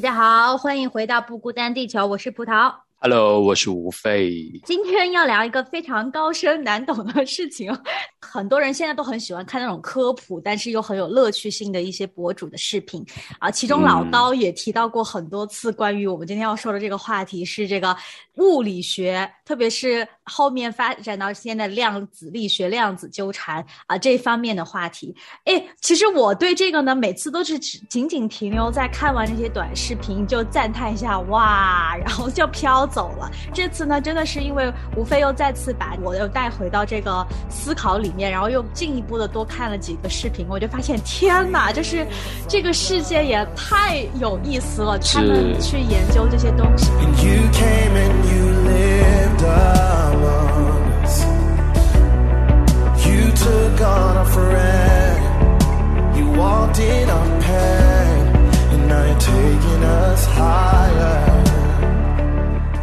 [0.00, 2.74] 大家好，欢迎回到不孤单地球，我是葡萄。
[3.02, 4.50] Hello，我是吴飞。
[4.64, 7.70] 今天要聊一个非常高深难懂的事情。
[8.18, 13.04] 很多人现在都很喜欢看那种科普，但是又很有乐趣性的一些博主的视频
[13.38, 13.50] 啊。
[13.50, 17.94] 其中老刀也提到过很多次，关于我们今天要说的这个话题是这个
[18.36, 25.14] 物理学，特别是后面发展到现在量子力学、量子纠缠啊这方面的话题。
[25.44, 32.86] 哎，其实我对这个呢，每次都是只仅仅停留在看完这些短视频就赞叹一下哇， 然后就飘。
[32.90, 42.06] 走了，这次呢，真的是因为无非又再次把我又带回到这个思考里面，然后又进一步的多看了几个视频，我就发现天哪， 就是
[42.48, 46.90] 这个世界也太有意思了，他们去研究这些东西。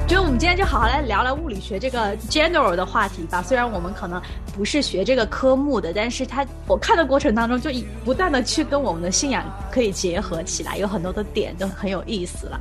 [0.07, 3.43] 就我们今天就好好来聊聊物理学这个 general 的话题吧。
[3.43, 4.21] 虽然我们可能
[4.55, 7.69] 不是学这个科目的，但是它我看的过程当中就
[8.05, 12.59] 不断的去跟我们的信仰可以结合起来，有很多的点都很有意思啦。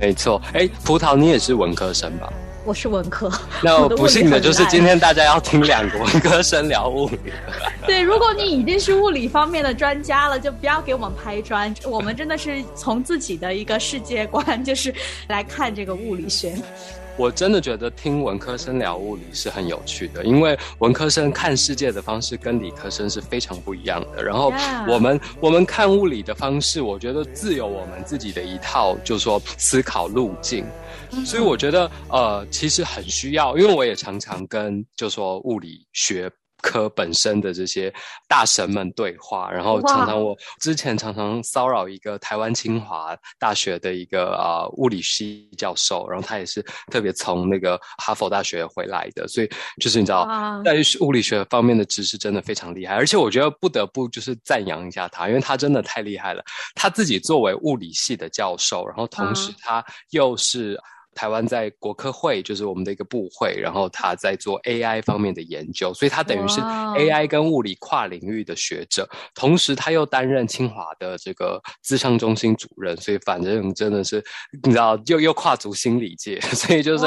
[0.00, 2.32] 没错，哎，葡萄你也是文科生吧？
[2.64, 3.30] 我是文科。
[3.62, 7.18] 那不幸的就是今天大家要听两个文科生聊物理。
[7.86, 11.74] 对，如果你已经是物理方面的专家了，就不要给我们拍砖。
[11.84, 14.94] 我们真的是从自己的一个世界观，就是
[15.28, 16.54] 来看这个物理学。
[17.16, 24.22] 我真的觉得听文科生聊物理是很有趣的，因为文科生看世界的方式跟理科生是非常不一样的。
[24.22, 24.52] 然后
[24.88, 30.64] 我们我们看物理的方式，我觉得自有我们自己的一套，就是说思考路径。
[31.26, 36.30] 所以我觉得呃，其实很需要，因为我也常常跟就说物理学。
[36.62, 37.92] 科本身的这些
[38.26, 49.50] 大神们对话，然后常常我之前常常骚扰一个台湾清华大学的一个啊物理系教授，然后他也是特别从那个哈佛大学回来的，所以
[49.80, 50.26] 就是你知道，
[50.64, 56.42] 在物理学方面的知识真的非常厉害，而且我觉得不得不就是赞扬一下他，因为他真的太厉害了。
[56.74, 60.80] 他自己作为物理系的教授，然后同时他又是。
[61.14, 74.24] 台湾在国科会就是我们的一个部会，然后他在做 AI 方面的研究，所以他等于是 AI 跟物理跨领域的学者，同时他又担任清华的这个资商中心主任，所以反正真的是
[74.62, 77.04] 你知道又又跨足心理界， 所以就是，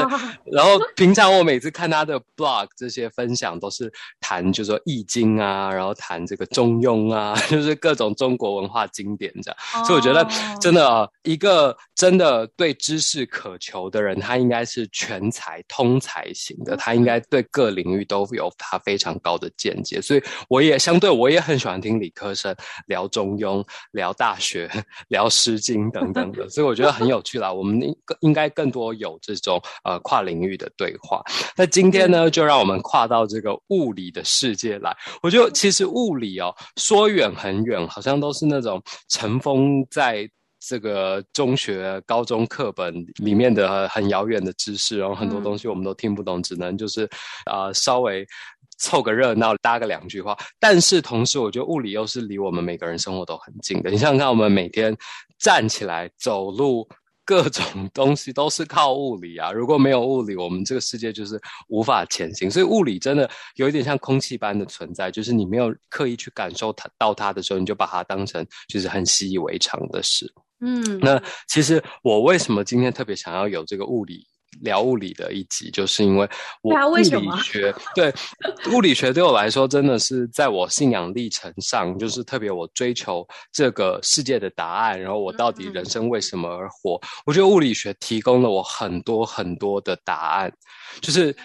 [0.51, 10.27] 然后平常我每次看他的 blog 这些分享都是谈就是说易经啊，然后谈这个中庸啊， 就是各种中国文化经典这样，所以我觉得
[10.61, 13.89] 真的一个真的对知识渴求。
[13.95, 22.53] 的人，他应该是全才通才型的，他应该对各领域都有他非常高的见解，所以我也相对我也很喜欢听理科生
[22.87, 24.69] 聊中庸、聊大学、
[25.07, 27.53] 聊诗经等等的，所以我觉得很有趣啦。
[27.53, 31.23] 我们应应该更多有这种呃跨领域的对话。
[31.55, 34.95] 那今天呢，就让我们跨到这个物理的世界来。
[35.23, 40.29] 我觉得其实物理哦，说远很远，好像都是那种尘封在。
[40.67, 47.07] 这个中学、高中课本里面的很遥远的知识，然后很多东西我们都听不懂，只能就是
[47.45, 48.25] 啊稍微
[48.79, 50.35] 凑个热闹，搭个两句话。
[50.59, 53.91] 但是同时，我觉得物理又是离我们每个人生活都很近的。
[53.91, 54.95] 你想想看，我们每天
[55.37, 56.87] 站起来、走路，
[57.23, 57.63] 各种
[57.93, 59.51] 东西都是靠物理啊！
[59.51, 61.39] 如果没有物理，我们这个世界就是
[61.69, 62.49] 无法前行。
[62.49, 70.33] 所以物理真的有一点像空气般的存在，就是你没有刻意去感受它到它的时候，你就把它当成就是很习以为常的事。
[70.65, 74.25] 嗯，那其实我为什么今天特别想要有这个物理
[74.61, 76.27] 聊物理的一集，就是因为
[76.63, 77.03] 我物理
[77.41, 78.13] 学对
[78.71, 86.99] 物理学对我来说真的是在我信仰历程上，就是特别我追求这个世界的答案，然后我到底人生为什么而活？
[87.25, 90.51] 我觉得物理学提供了我很多很多的答案。
[91.01, 91.35] 就是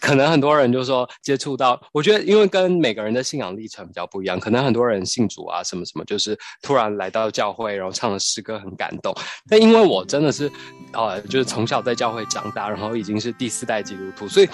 [0.00, 9.14] 可能很多人就说接触到，我觉得因为跟每个人的信仰历程比较不一样，可能很多人信主啊什么什么，就是突然来到教会，然后唱了诗歌很感动。
[9.48, 10.50] 但因为我真的是，
[10.92, 14.48] 呃，就是从小在教会长大，然后已经是第四代基督徒，所以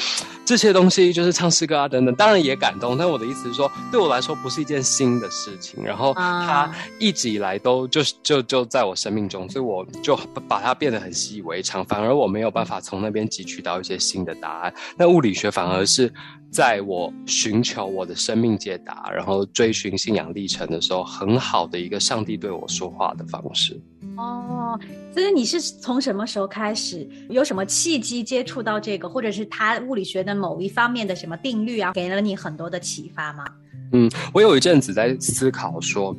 [0.45, 2.99] 这些东西就是唱诗歌啊等等，当然也感动。
[2.99, 6.69] 但我的意思是说，对我来说不是一件新的事情，然后它
[6.99, 10.19] 一直以来都就是就就在我生命中，所以我就
[10.49, 14.35] 把它变得很习以为常，反而我没有办法从那边汲取到一些新的。
[14.41, 16.13] 答案，那物理学反而是
[16.51, 23.81] 在我寻求我的生命解答，然后追寻信仰历程的时候，很好的一个上帝对我说话的方式。
[24.17, 24.79] 哦，
[25.15, 33.45] 所以你是从什么时候开始，有什么契机接触到这个，或者是他物理学的某一方面的什么定律啊，给了你很多的启发吗？
[33.93, 36.17] 嗯，我有一阵子在思考说，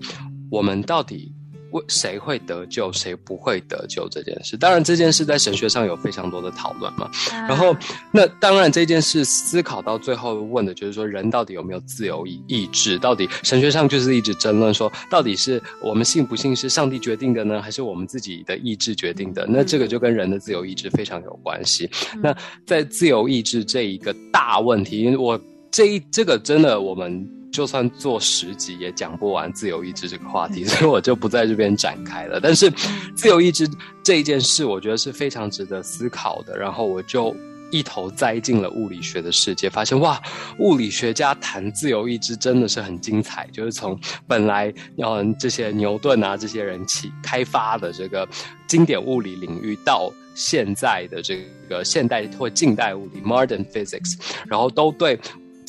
[0.49, 1.33] 我们到底。
[1.71, 7.09] 为谁会得救，谁不会得救这件事，当然这件事在神学上有非常多的讨论嘛。
[7.47, 7.75] 然后，
[8.11, 12.97] 那当然这件事思考到最后问的就是说，人到底有没有自由意意志？
[12.99, 19.45] 到底神学上就是一直争论说，到底是我们信不信是上帝决定的呢，还是我们自己的意志决定的？
[19.47, 21.89] 那这个就跟人的自由意志非常有关系。
[22.21, 22.35] 那
[22.65, 25.39] 在自由意志这一个大问题，我
[25.71, 27.40] 这一这个真的我们。
[27.51, 32.39] 就算做十集也讲不完自由意志这个话题， 所以我就不在这边展开了。
[32.39, 32.71] 但是
[33.13, 33.69] 自由意志
[34.01, 36.57] 这一件事，我觉得是非常值得思考的。
[36.57, 37.35] 然后我就
[37.69, 40.21] 一头栽进了物理学的世界，发现哇，
[40.59, 43.47] 物理学家谈自由意志真的是很精彩。
[43.51, 48.27] 就是从本来嗯这些牛顿啊这些人起开发的这个
[48.65, 51.37] 经典物理领域，到现在的这
[51.67, 55.19] 个现代或近代物理 （modern physics），然后都对。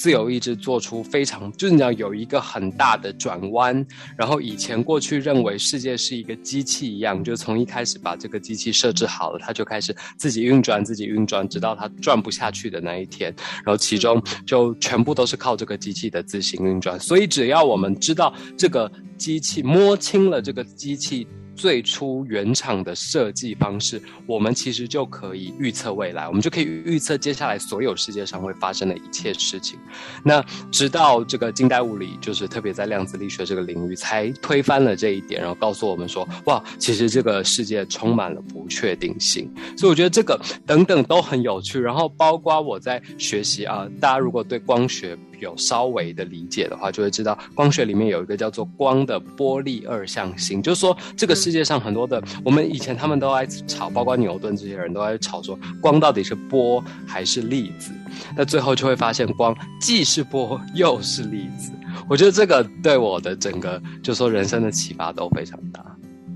[0.02, 13.32] 自由意志做出非常，就是你要有一个很大的转弯，然后以前过去认为世界是一个机器一样，就从一开始把这个机器设置好了，它就开始自己运转，自己运转，直到它转不下去的那一天，
[13.64, 16.98] 然后其中就全部都是靠这个机器的自行运转。
[16.98, 21.28] 所以只要我们知道这个机器，摸清了这个机器。
[21.54, 29.78] 最初原厂的设计方式，我们其实就可以预测未来，我们就可以预测接下来所有世界上会发生的一切事情。
[30.24, 39.52] 那直到这个近代物理，就是特别在量子力学这个领域，才推翻了这一点，然后告诉我们说：哇，其实这个世界充满了不确定性。
[39.76, 41.80] 所以我觉得这个等等都很有趣。
[41.80, 45.16] 然后包括我在学习啊，大家如果对光学。
[45.42, 57.90] 有稍微的理解的话，就会知道光学里面有一个叫做光的波粒二象性，就是说这个世界上很多的，我们以前他们都爱吵，包括牛顿这些人都爱吵说光到底是波还是粒子，
[58.36, 61.72] 那最后就会发现光既是波又是粒子。
[62.08, 65.84] 我觉得这个对我的整个就说人生的启发都非常大。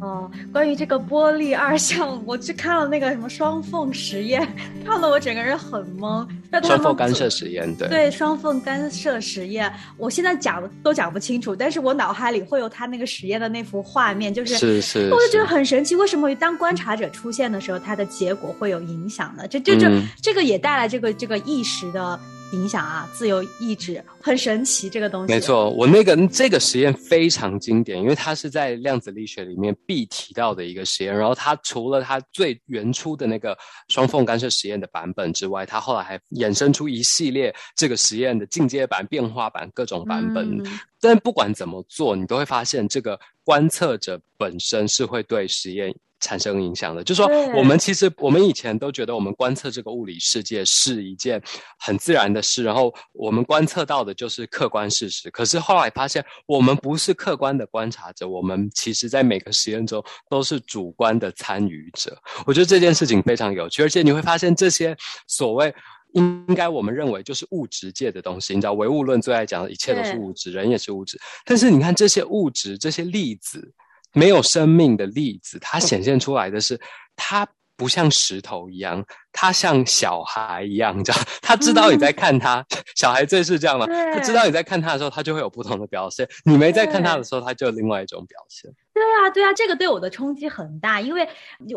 [0.00, 4.46] 哦，关于这个玻璃二象，我去看了那个什么双缝实验，
[4.84, 6.26] 看得我整个人很懵。
[6.62, 19.48] 双缝干涉实验，对对，双缝干涉实验，我现在讲都讲不清楚，但是我脑海里会有他那个实验的那幅画面，就是是是，我就觉得很神奇，为什么当观察者出现的时候，它的结果会有影响呢？
[19.48, 19.90] 这这这
[20.20, 22.18] 这个也带来这个这个意识的。
[22.52, 25.70] 影响啊，自由意志很神奇，这个东西没错。
[25.70, 31.16] 我那个这个实验非常经典，因为它是在量子力学里面必提到的一个实验。
[31.16, 33.56] 然后它除了它最原初的那个
[33.88, 40.62] 双缝干涉实验的版本之外，它后来还衍生出一系列这个实验的进阶版、变化版各种版本。
[41.00, 45.94] 但不管怎么做，你都会发现这个观测者本身是会对实验。
[46.20, 51.40] 产生影响的，就是说，我们其实我们以前都觉得，我们观测这个物理世界是一件
[51.78, 55.30] 很自然的事，然后我们观测到的就是客观事实。
[55.30, 62.16] 可是后来发现，我们不是客观的观察者，我们其实在每个实验中都是主观的参与者。
[62.46, 64.96] 我觉得这件事情非常有趣，而且你会发现，这些
[65.26, 65.72] 所谓
[66.14, 71.20] 应该我们认为就是物质界的东西，你知道，唯物论最爱讲的一切都是物质，人也是物质。
[71.44, 73.70] 但是你看这些物质，这些粒子。
[74.16, 76.80] 没有生命的粒子，它显现出来的是，
[77.14, 77.46] 它
[77.76, 81.18] 不像石头一样，它像小孩一样，你知道？
[81.42, 82.64] 他知道你在看他，
[82.96, 83.84] 小孩最是这样嘛？
[83.86, 88.72] 他知道你在看他的时候，他就会有不同的表现；你没在看他的时候，他就有另外一种表现。
[88.94, 91.28] 对啊，对啊，这个对我的冲击很大，因为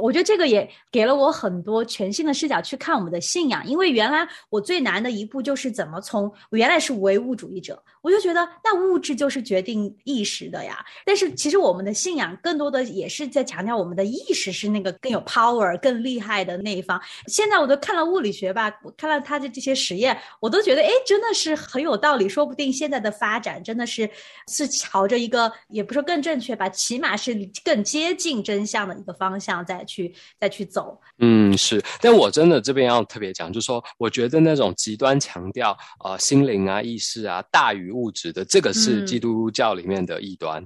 [0.02, 3.68] 我觉得这个也给了我很多全新的视角去看我们的信仰。
[3.68, 10.84] 因为原来我最难的一步就是怎么从原来是唯物主义者，我就觉得，那物质就是决定意识的呀。
[11.06, 17.00] 但是其实我们的信仰更多的也是在强调我们的意识是那个更有 power、更厉害的那一方。
[17.28, 22.30] 现在我都看了物理学吧，我看了他的这些实验，我都觉得，哎，真的是很有道理。
[22.30, 24.10] 说不定现在的发展真的是
[24.48, 31.00] 是朝着一个，也不说更正确吧，起码是更接近真相的一个方向再去再去走。
[31.18, 31.82] 嗯，是。
[32.02, 40.64] 但我真的这边要特别讲，就是说，我觉得那种极端强调啊心灵啊意识啊大于物质的，这个是基督教里面的异端，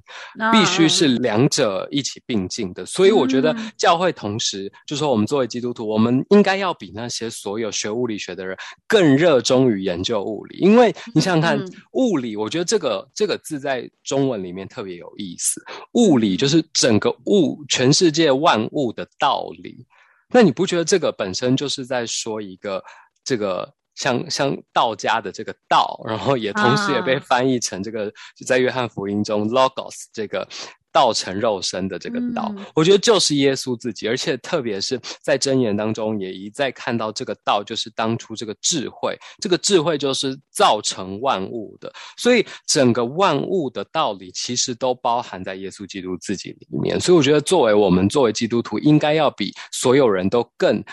[0.52, 2.86] 必须是两者一起并进的。
[2.86, 15.62] 所以我觉得教会同时就说，我们作为基督徒，我们应该要比那些所有学物理学的人更热衷于研究物理，因为你想想看，物理，我觉得这个这个字在中文里面特别有意思，
[15.94, 19.86] 物理就是整个物，全世界万物的道理。
[20.30, 22.84] 那你不觉得这个本身就是在说一个
[23.24, 23.74] 这个？
[23.96, 30.48] 像像道家的这个道，然后也同时也被翻译成这个，就在约翰福音中，logos 这个
[30.92, 50.84] 道成肉身的这个道，我觉得就是耶稣自己，而且特别是在箴言当中也一再看到这个道，就是当初这个智慧，这个智慧就是造成万物的，所以整个万物的道理其实都包含在耶稣基督自己里面，所以我觉得作为我们作为基督徒，应该要比所有人都更。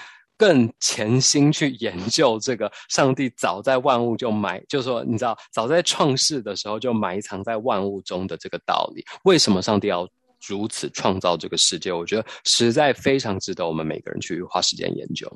[0.41, 9.05] 更潜心去研究这个上帝早在万物就埋，就是说，你知道，早在创世的时候就埋藏在万物中的这个道理。
[9.25, 10.09] 为什么上帝要
[10.49, 11.93] 如此创造这个世界？
[11.93, 15.31] 我觉得实在非常值得我们每个人去花时间研究。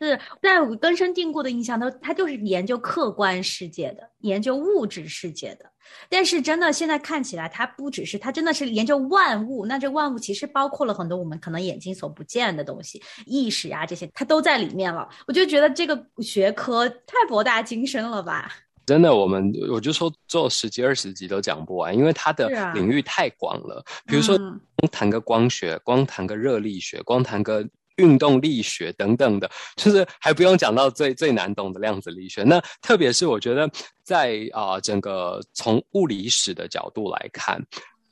[0.00, 5.70] 是在我根深蒂固的印象，他他就是研究客观世界的，研究物质世界的。
[6.08, 9.66] 但是真的，现在看起来，它不只是，它真的是研究万物。
[9.66, 15.06] 那这万物其实包括了很多我们可能眼睛所不见的东西，意识啊这些，它都在里面了。
[15.26, 18.50] 我就觉得这个学科太博大精深了吧？
[18.86, 23.84] 真的，我们我就说做十几二十集都讲不完，因为它的领域太广了。
[24.06, 27.64] 比如说，光谈个光学，光谈个热力学，光谈个。
[27.96, 32.42] 运动力学等等的，就是还不用讲到最最难懂的量子力学。
[32.42, 33.70] 那特别是我觉得，
[34.02, 37.62] 在啊整个从物理史的角度来看，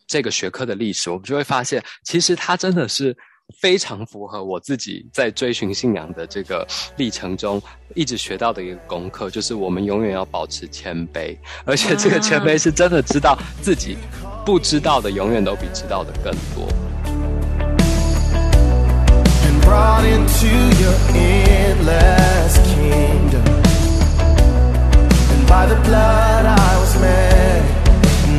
[0.06, 3.16] 这个学科的历史，我们就会发现，其实它真的是
[3.60, 7.60] 非常符合我自己在追寻信仰的这个历程中
[7.94, 11.36] 一直学到的一个功课，就是我们永远要保持谦卑，
[11.66, 13.96] 而且这个谦卑是真的知道自己
[14.46, 16.91] 不知道的，永远都比知道的更多。
[19.72, 20.52] Brought into
[20.82, 23.46] your endless kingdom.
[25.32, 27.64] And by the blood I was made,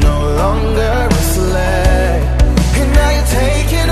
[0.07, 2.23] no longer a slave.
[2.79, 3.82] And now you're taking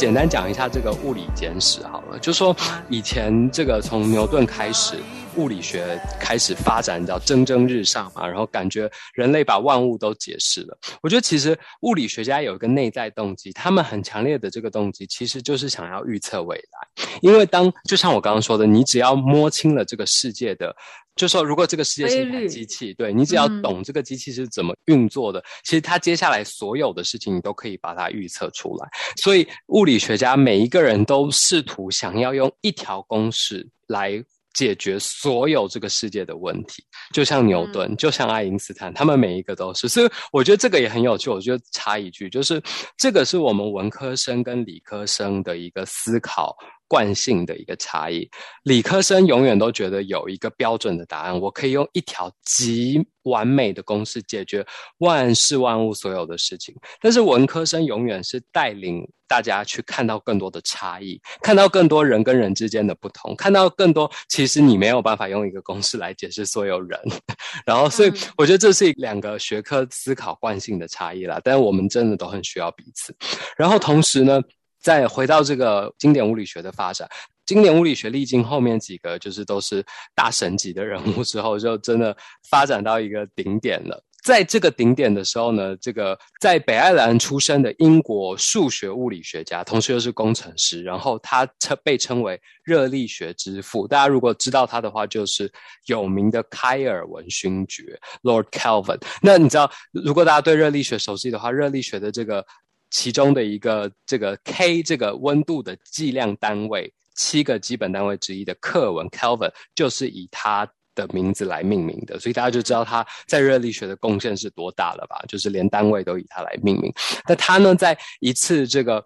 [0.00, 2.56] 简单讲一下这个物理简史好了，就说
[2.88, 4.94] 以前这个从牛顿开始，
[5.36, 10.78] 物理学开始发展，到蒸蒸日上嘛，然后感觉人类把万物都解释了。
[11.02, 17.04] 我觉得其实物理学家有一个内在动机，他们很强烈的这个动机，其实就是想要预测未来。
[17.22, 20.74] 因为当就像我刚刚说的，你只要摸清了这个世界的。
[21.16, 28.88] 就说，如果这个世界是一台机器，对你只要懂这个机器是怎么运作的，其实它接下来所有的事情，你都可以把它预测出来。
[29.20, 36.82] 所以，物理学家每一个人都试图想要用一条公式来解决所有这个世界的问题。
[37.12, 39.88] 就像牛顿，就像爱因斯坦，他们每一个都是。
[39.88, 41.30] 所以，我觉得这个也很有趣。
[41.30, 42.62] 我觉得插一句，就是
[42.96, 46.56] 这个是我们文科生跟理科生的一个思考。
[46.90, 48.28] 惯性的一个差异。
[48.64, 54.66] 理科生永远都觉得有一个标准的答案，我可以用一条极完美的公式解决
[54.98, 56.74] 万事万物所有的事情。
[57.00, 66.98] 但是文科生永远是带领大家去看到更多的差异，看到更多人跟人之间的不同，看到更多其实你没有办法用一个公式来解释所有人。
[67.64, 71.40] 然后，所以我觉得这是两个学科思考惯性的差异啦。
[71.44, 73.14] 但是我们真的都很需要彼此。
[73.56, 74.40] 然后同时呢，
[74.80, 77.08] 再回到这个经典物理学的发展。
[77.46, 79.84] 经典物理学历经后面几个就是都是
[80.14, 82.16] 大神级的人物之后，就真的
[82.48, 84.04] 发展到一个顶点了。
[84.22, 93.88] 在这个顶点的时候呢，这个在北爱尔兰出生的英国数学物理学家，同时又是工程师，然后他称被称为热力学之父。
[93.88, 95.50] 大家如果知道他的话，就是
[95.86, 99.00] 有名的开尔文勋爵 Lord Kelvin。
[99.22, 102.46] 那你知道，如果大家对热力学熟悉的话，热力学的这个
[102.90, 106.92] 其中的一个这个 K 这个温度的计量单位。
[107.16, 115.22] 七个基本单位之一的克文 （Kelvin） 就是以他的名字来命名的，所以大家就知道他在热力学的贡献是多大了吧？
[115.28, 116.90] 就是连单位都以他来命名。
[117.28, 119.04] 那他呢，在一次这个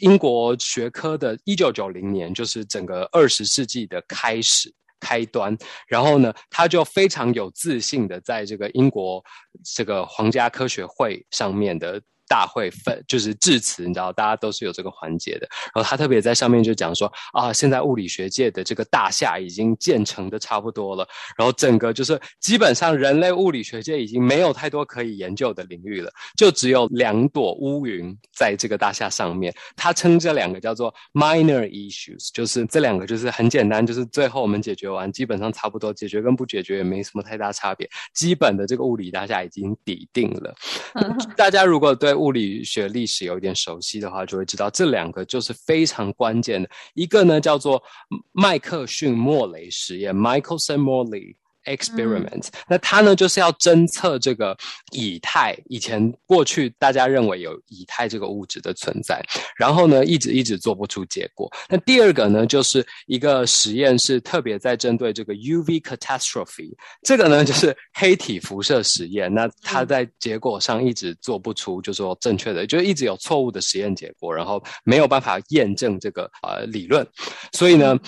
[0.00, 5.56] 英国学科的1990年，就是整个二十世纪的开始开端，
[5.86, 9.22] 然后呢，他就非常有自信的在这个英国
[9.62, 12.02] 这个皇家科学会上面的。
[12.28, 15.48] 大会分就是致辞，你知道，大家都是有这个环节的。
[15.74, 21.06] 然后他特别在上面就讲说啊，现在物理学界的这个大厦已经建成的差不多了，
[21.36, 29.54] 然后整个就是基本上人类物理学界已经没有太多可以研究的领域了，就只有两朵乌云在这个大厦上面。
[29.76, 37.88] 他称这两个叫做 minor issues，就是这两个就是很简单，就是最后我们解决完，基本上差不多，解决跟不解决也没什么太大差别。
[38.14, 40.54] 基本的这个物理大厦已经抵定了。
[41.36, 46.68] 大家如果对物理学历史有一点熟悉的话，就会知道这两个就是非常关键的。
[46.94, 47.82] 一个呢叫做
[48.32, 51.36] 麦克逊莫雷实验 （Michelson-Morley）。
[51.66, 54.56] experiment，那它呢就是要侦测这个
[54.92, 59.22] 以太，以前过去大家认为有以太这个物质的存在，
[59.56, 61.50] 然后呢一直一直做不出结果。
[61.68, 69.32] 那第二个呢就是一个实验是特别在针对这个 UV catastrophe，这个呢就是黑体辐射实验。
[69.32, 77.06] 那它在结果上一直做不出，就说正确的，就一直有错误的实验结果，然后没有办法验证这个呃理论，
[77.52, 77.98] 所以呢。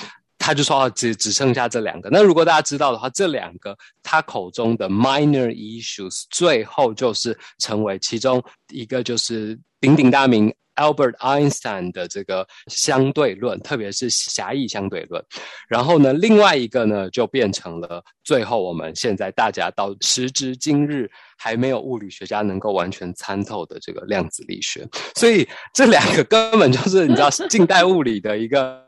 [0.49, 2.09] 他就说只只剩下这两个。
[2.11, 15.23] 那如果大家知道的话，这两个他口中的 minor issues，最后就是成为其中一个，就是鼎鼎大名 Albert Einstein 的这个相对论，特别是狭义相对论。
[15.69, 24.89] 然后呢，另外一个呢，就变成了最后我们现在大家到时至今日还没有物理学家能够完全参透的这个量子力学。
[25.15, 28.88] 所以这两个根本就是你知道 近代物理的一个。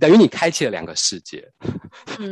[0.00, 1.46] 等于你开启了两个世界，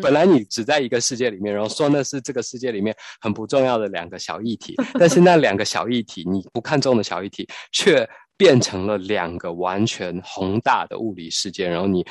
[0.03, 12.05] 本来你只在一个世界里面，然后说那是这个世界里面很不重要的两个小议题， 但是那两个小议题你不看重的小议题，却变成了两个完全宏大的物理世界，然后你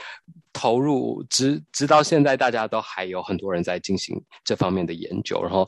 [0.54, 5.68] 投入直直到现在，大家都还有很多人在进行这方面的研究，然后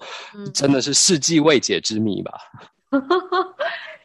[0.54, 2.32] 真的是世纪未解之谜吧。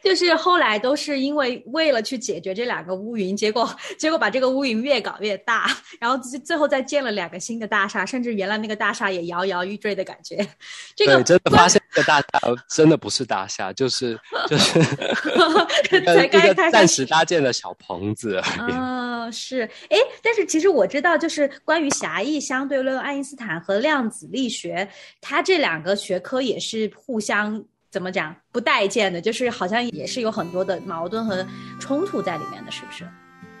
[0.05, 5.65] 就是后来都是因为为了去解决这两个乌云，结果结果把这个乌云越搞越大，
[5.99, 10.47] 然后最最后再建了两个新的大厦，甚至原来那个大厦也摇摇欲坠的感觉。
[10.95, 12.27] 这个真的发现这个大厦
[12.69, 14.15] 真的不是大厦，就是
[14.47, 14.79] 就是
[16.29, 18.39] 一个暂时搭建的小棚子。
[18.59, 24.87] 嗯，是哎，但是其实我知道，就是关于狭义相对论，爱因斯坦和量子力学，
[25.19, 27.65] 它这两个学科也是互相。
[27.95, 31.47] 怎么讲不待见的，就是好像也是有很多的矛盾和
[31.79, 33.07] 冲突在里面的，是不是？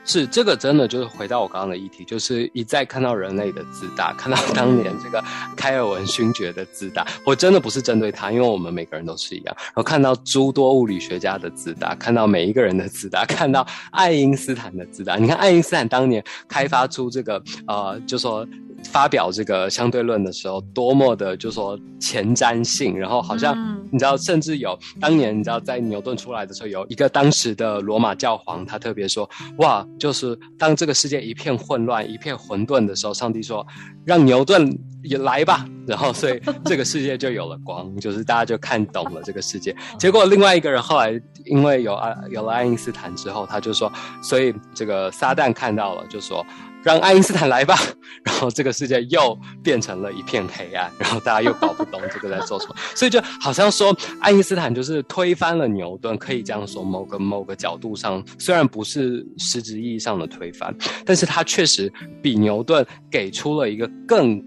[0.03, 5.23] 是这个真的就是回到我刚刚的议题，就是一再看到人类的自大，看到当年这个
[5.55, 7.07] 开尔文勋爵的自大。
[7.25, 9.55] 我真的不是针对他，因为我们每个人都是一样。
[9.57, 15.15] 然后看到诸多物理学家的自大，看到每一个人的自大，看到爱因斯坦的自大。
[15.15, 18.45] 你看爱因斯坦当年开发出这个呃，就说。
[18.85, 23.55] 发表这个相对论的时候，多么的就说前瞻性，然后好像
[23.91, 33.65] 你知道，甚至有当年你知道在牛顿出来的时候，有一个当时的罗马教皇，他特别说，哇，就是当这个世界一片混乱、一片混沌的时候，上帝说
[34.05, 34.71] 让牛顿
[35.03, 39.75] 也来吧，然后所以这个世界就有了光，就是大家就看懂了这个世界。
[39.99, 46.45] 结果另外一个人后来因为有爱有了爱因斯坦之后，他就说，所以这个撒旦看到了，就说。
[46.85, 47.75] 让爱因斯坦来吧，
[48.23, 60.71] 然后这个世界又变成了一片黑暗，然后大家又搞不懂这个在做什么， 所以就好像说爱因斯坦就是推翻了牛顿，可以这样说，某个某个角度上虽然不是实质意义上的推翻，
[61.03, 64.39] 但是他确实比牛顿给出了一个更。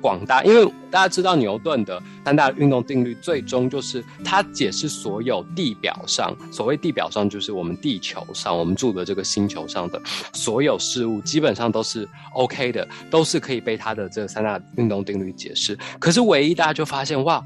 [0.00, 10.00] 广大，因为大家知道牛顿的三大运动定律，最终就是他解释所有地表上，所谓地表上就是我们地球上我们住的这个星球上的
[10.32, 15.76] 所有事物，基本上都是 OK 的，都是可以被他的这三大运动定律解释。
[15.98, 17.42] 可是唯一大家就发现，哇，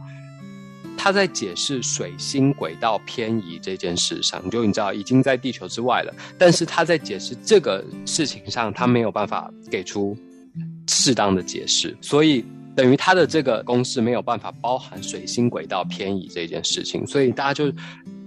[0.98, 10.16] 他在解释水星轨道偏移这件事上，就你知道已经在地球之外了，但是他在解释这个事情上，他没有办法给出。
[10.90, 17.72] 适当的解释，所以等于它的这个公式没有办法包含水星轨道偏移这件事情，所以大家就，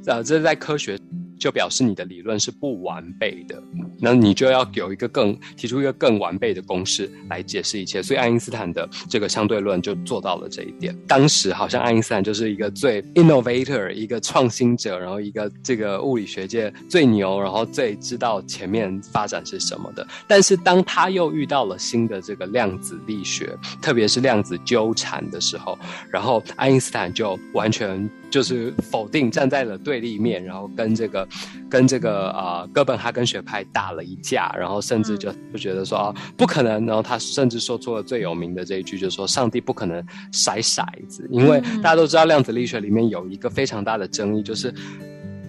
[0.06, 0.98] 呃，这在科学。
[1.44, 3.62] 就表示你的理论是不完备的，
[4.00, 8.02] 那你就要有一个更提出一个更完备的公式来解释一切。
[8.02, 10.98] 所以爱因斯坦的这个相对论就做到了这一点。
[11.06, 20.08] 当时好像爱因斯坦就是一个最 innovator，一个创新者，然后一个这个物理学界最牛，然后最知道前面发展是什么的。
[20.26, 25.78] 但是当他又遇到了新的这个量子力学，特别是量子纠缠的时候，
[26.10, 28.10] 然后爱因斯坦就完全。
[28.34, 31.28] 就是否定站在了对立面，然后跟这个
[31.70, 44.74] 跟这个呃哥本哈根学派打了一架，然后甚至就就觉得说啊不可能，然后他甚至说出了最有名的这一句，就是说上帝不可能甩骰子，因为大家都知道量子力学里面有一个非常大的争议，就是。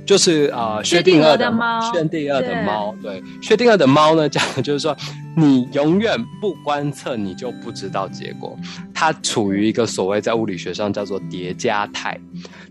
[0.06, 4.94] 就是啊，薛定谔的猫，薛定谔的猫，对，薛定谔的猫呢，讲的就是说，
[5.36, 8.56] 你永远不观测，你就不知道结果。
[8.92, 12.18] 它处于一个所谓在物理学上叫做叠加态。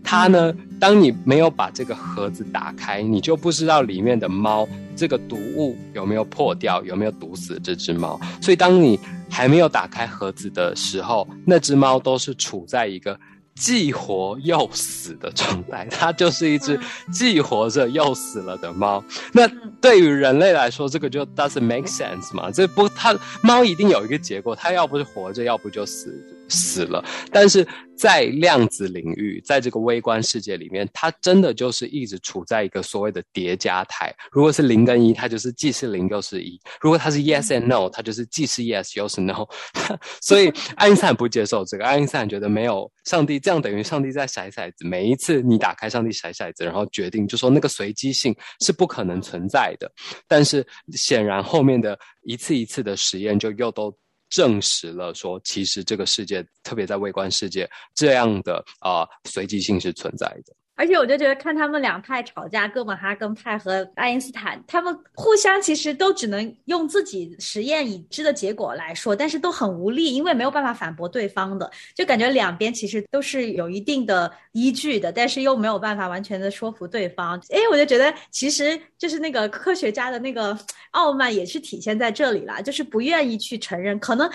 [0.02, 8.18] 它呢，当你没有把这个盒子打开，你就不知道里面的猫这个毒物有没有破掉，有没有毒死这只猫。
[8.40, 8.98] 所以，当你
[9.28, 13.18] 还没有打开盒子的时候，那只猫都是处在一个。
[13.54, 16.78] 既活又死的状态，它就是一只
[17.12, 19.02] 既活着又死了的猫。
[19.32, 19.46] 那
[19.80, 22.50] 对于人类来说，这个就 doesn't make sense 嘛？
[22.50, 26.10] 这不，它猫一定有一个结果，它要不是活着，要不就死
[26.48, 27.04] 死了。
[27.30, 27.66] 但是。
[27.96, 34.12] 在量子领域，在这个微观世界里面，它真的就是一直处在一个所谓的叠加态。
[34.32, 39.46] 如果是零跟一，它就是既是零又是一；如果它是 yes and no，它就是既是 yes 又是 no。
[40.20, 44.84] 所以爱因斯坦不接受这个，爱因斯坦觉得没有上帝，这样等于上帝在甩骰子。
[44.84, 49.88] 每一次你打开上帝甩骰子，然后决定，就说那个随机性是不可能存在的。
[50.26, 53.96] 但是显然后面的一次一次的实验就又都。
[54.34, 60.52] 证实了说，其实这个世界，特别在微观世界，这样的啊随机性是存在的。
[60.76, 77.40] 而且我就觉得看他们两派吵架，哥本哈根派和爱因斯坦，他们互相其实都只能用自己实验已知的结果来说，但是都很无力，因为没有办法反驳对方的，就感觉两边其实都是有一定的依据的，但是又没有办法完全的说服对方。
[77.50, 80.58] 哎，我就觉得其实就是那个科学家的那个
[80.90, 84.28] 傲慢也是体现在这里了，就是不愿意去承认可能。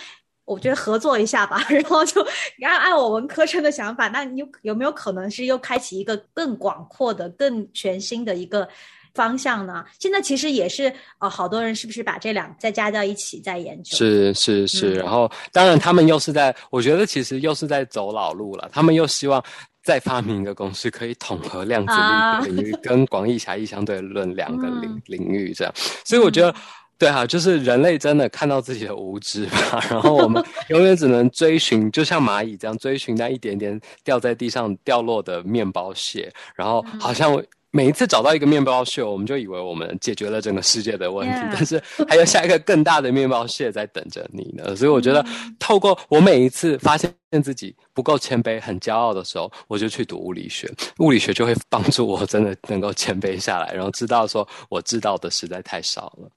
[0.50, 2.26] 我觉得合作一下吧， 然后就
[2.64, 8.68] 按按我文科生的想法，那你有有没有可能是又开启一个更广阔的、更全新的一个
[9.14, 9.86] 方向呢？
[10.00, 13.96] 现在其实也是呃，好多人是不是把这两再加到一起在研究？
[13.96, 18.68] 是是是，然后当然他们又是在，我觉得其实又是在走老路了。
[18.74, 19.44] 他们又希望
[19.84, 25.72] 再发明一个公式，可以统合量子力学领域跟广义狭义相对论两个领领域这样。
[26.04, 26.56] 所以我觉得。
[27.00, 44.76] 对啊，就是人类真的看到自己的无知吧，然后我们 永远只能追寻，就像蚂蚁这样追寻那一点点掉在地上掉落的面包屑，然后好像每一次找到一个面包屑，我们就以为我们解决了整个世界的问题，但是还有下一个更大的面包屑在等着你呢。
[44.76, 45.26] 所以我觉得，
[45.58, 56.30] 透过我每一次发现自己不够谦卑、很骄傲的时候，我就去读物理学，物理学就会帮助我真的能够谦卑下来，然后知道说我知道的实在太少了。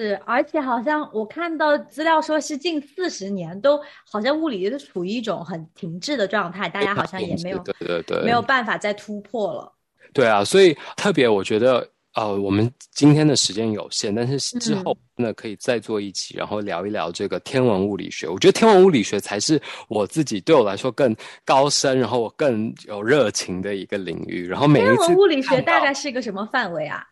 [0.00, 3.78] 是，而且好像我看到资料说是近四十年都
[4.10, 9.70] 好像物理都处于一种很停滞的状态，大家好像也没有对对对没有办法再突破了。
[10.14, 18.26] 对啊，所以特别我觉得呃，我们今天的时间有限，但是之后那可以再做一期，然后聊一聊这个天文物理学。
[18.26, 24.48] 我觉得天文物理学才是我自己对我来说更高深，然后我更有热情的一个领域。
[24.48, 27.06] 然后每一次天文物理学大概是一个什么范围啊？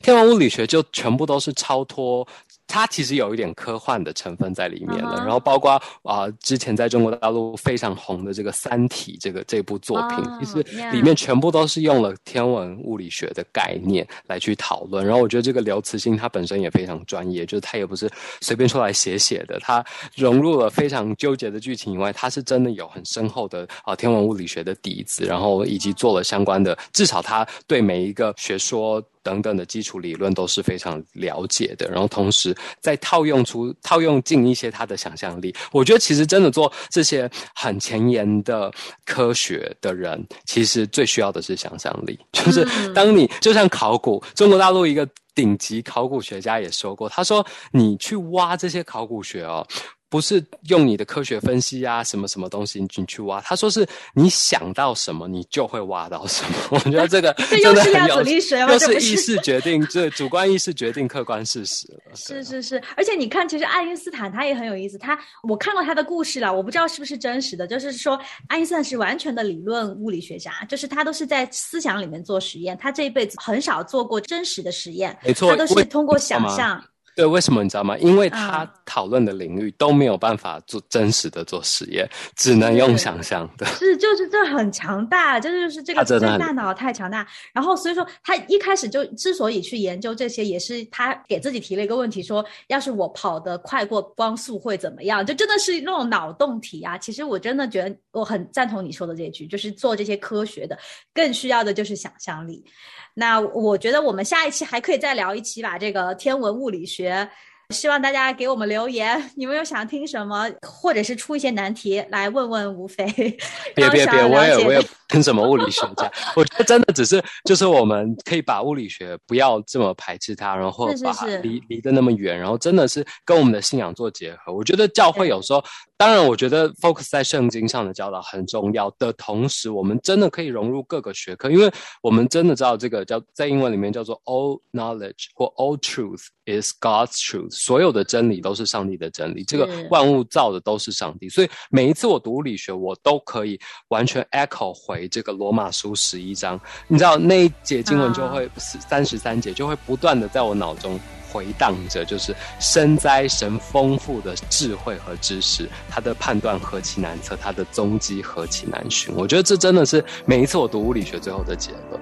[0.00, 2.26] 天文物理学就全部都是超脱
[2.66, 5.16] 它其实有一点科幻的成分在里面了。
[5.16, 5.72] 然后包括
[6.04, 15.04] 啊、之前在中国大陆非常红的这个《三体》这个这部作品，哦其实里面全部都是用了天文物理学的概念来去讨论。
[15.04, 18.08] 然后我觉得这个刘慈欣他本身也非常专业，就是他也不是
[18.40, 19.84] 随便出来写写的，他
[20.14, 29.02] 融入了非常纠结的剧情以外，他是真的有很深厚的啊、天文物理学的底子，然后以及做了相关的，至少他对每一个学说。
[29.22, 35.54] 等等的基础理论都是非常了解的，然后同时再套用出套用进一些他的想象力。
[35.72, 38.72] 我觉得其实真的做这些很前沿的
[39.04, 42.18] 科学的人，其实最需要的是想象力。
[42.32, 49.66] 就是当你就像考古，中国大陆一个顶级考古学家也说过，他说你去挖这些考古学哦。
[50.10, 53.40] 不是用你的科学分析啊，什么什么东西你去挖。
[53.40, 56.56] 他说是你想到什么，你就会挖到什么。
[56.72, 62.16] 我觉得这个 真的很有是量子力学吗又是是意识决定，这 主观意识决定客观事实了。
[62.16, 64.98] 是是是，而且你看，其实爱因斯坦他也很有意思。
[64.98, 76.82] 他我看过他的故事了，我不知道是不是真实的，就是说爱因斯坦是完全的理论物理学家，就是他都是在思想里面做实验，他这一辈子很少做过真实的实验，没错他都是通过想象。
[77.20, 77.98] 对，为什么你知道吗？
[77.98, 83.66] 因为他嗯讨论的领域都没有办法做真实的做实验，只能用想象的。
[83.66, 87.26] 是，就是这很强大，这就是这个这大脑太强大。
[87.52, 95.24] 然后所以说他一开始就之所以去研究这些，也是他给自己提了一个问题，说要是我跑得快过光速会怎么样？
[95.26, 96.96] 就真的是那种脑洞题啊。
[96.96, 100.78] 其实我真的觉得我很赞同你说的这一句，就是做这些科学的，
[101.12, 102.64] 更需要的就是想象力。
[103.12, 107.09] 那我觉得我们下一期还可以再聊一期吧，这个天文物理学。
[107.10, 107.26] yeah
[107.70, 113.06] 希望大家给我们留言， 你们有想听什么，或者是出一些难题来问问吴飞。
[113.74, 124.52] 别别别，我也我也跟什么物理学家， 我觉得真的只是就是我们可以把物理学不要这么排斥它，然后把离离得那么远，然后真的是跟我们的信仰做结合。
[124.52, 125.62] 我觉得教会有时候，
[125.96, 131.70] 当然我觉得 focus 在圣经上的教导很重要的同时，我们真的可以融入各个学科，因为
[132.02, 150.98] 我们真的知道这个叫在英文里面叫做 all knowledge 或 all truth is God's truth，所有的真理都是上帝的真理，这个万物造的都是上帝，所以每一次我读物理学，我都可以完全 echo 回这个罗马书十一章，你知道那一节经文就会三十三节就会不断的在我脑中。
[151.32, 159.14] 回荡着，就是深栽神丰富的智慧和知识，他的判断何其难测，他的踪迹何其难寻。
[159.14, 162.00] 我觉得这真的是每一次我读物理学最后的结论。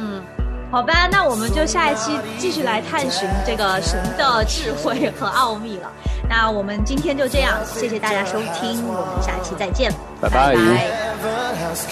[0.00, 0.22] 嗯，
[0.70, 5.90] 好吧，那我们就下一期继续来探寻这个神的智慧和奥秘了。
[6.28, 10.54] 那我们今天就这样，谢谢大家收听，我们下期再见，拜拜。
[10.54, 11.86] Heaven has